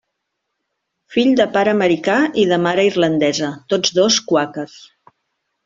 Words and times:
Fill 1.15 1.29
de 1.39 1.45
pare 1.57 1.73
americà 1.75 2.17
i 2.45 2.47
de 2.53 2.59
mare 2.65 2.87
irlandesa, 2.93 3.53
tots 3.75 3.97
dos 4.01 4.21
quàquers. 4.33 4.83